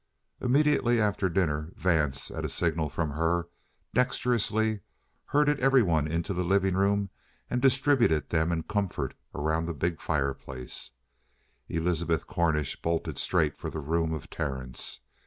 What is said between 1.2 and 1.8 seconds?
dinner